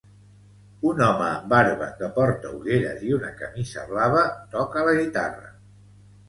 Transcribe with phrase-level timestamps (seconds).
[0.91, 4.25] Un home amb barba que porta ulleres i una camisa blava
[4.57, 5.55] toca la guitarra.